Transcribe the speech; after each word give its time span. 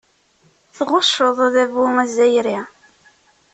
Tɣucceḍ 0.77 1.37
adabu 1.47 1.83
azzayri. 2.03 2.59